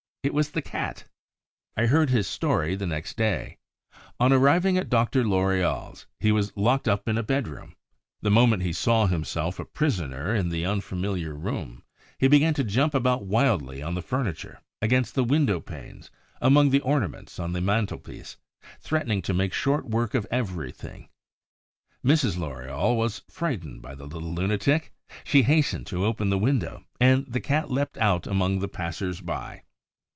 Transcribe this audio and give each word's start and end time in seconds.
It 0.23 0.35
was 0.35 0.51
the 0.51 0.61
Cat. 0.61 1.05
I 1.75 1.87
heard 1.87 2.11
his 2.11 2.27
story 2.27 2.77
next 2.77 3.17
day. 3.17 3.57
On 4.19 4.31
arriving 4.31 4.77
at 4.77 4.87
Dr. 4.87 5.23
Loriol's, 5.23 6.05
he 6.19 6.31
was 6.31 6.55
locked 6.55 6.87
up 6.87 7.07
in 7.09 7.17
a 7.17 7.23
bedroom. 7.23 7.75
The 8.21 8.29
moment 8.29 8.61
he 8.61 8.71
saw 8.71 9.07
himself 9.07 9.57
a 9.57 9.65
prisoner 9.65 10.35
in 10.35 10.49
the 10.49 10.63
unfamiliar 10.63 11.33
room, 11.33 11.81
he 12.19 12.27
began 12.27 12.53
to 12.53 12.63
jump 12.63 12.93
about 12.93 13.25
wildly 13.25 13.81
on 13.81 13.95
the 13.95 14.03
furniture, 14.03 14.61
against 14.79 15.15
the 15.15 15.23
window 15.23 15.59
panes, 15.59 16.11
among 16.39 16.69
the 16.69 16.81
ornaments 16.81 17.39
on 17.39 17.53
the 17.53 17.59
mantelpiece, 17.61 18.37
threatening 18.79 19.23
to 19.23 19.33
make 19.33 19.53
short 19.55 19.89
work 19.89 20.13
of 20.13 20.27
everything. 20.29 21.09
Mrs. 22.05 22.37
Loriol 22.37 22.95
was 22.95 23.23
frightened 23.27 23.81
by 23.81 23.95
the 23.95 24.05
little 24.05 24.31
lunatic; 24.31 24.93
she 25.23 25.41
hastened 25.41 25.87
to 25.87 26.05
open 26.05 26.29
the 26.29 26.37
window; 26.37 26.85
and 26.99 27.25
the 27.25 27.41
Cat 27.41 27.71
leapt 27.71 27.97
out 27.97 28.27
among 28.27 28.59
the 28.59 28.67
passers 28.69 29.19
by. 29.19 29.63